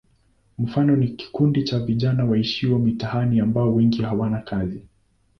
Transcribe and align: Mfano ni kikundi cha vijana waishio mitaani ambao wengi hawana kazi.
Mfano 0.59 0.95
ni 0.95 1.07
kikundi 1.07 1.63
cha 1.63 1.79
vijana 1.79 2.25
waishio 2.25 2.79
mitaani 2.79 3.39
ambao 3.39 3.75
wengi 3.75 4.01
hawana 4.01 4.41
kazi. 4.41 4.83